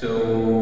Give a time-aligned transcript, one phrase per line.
[0.00, 0.59] So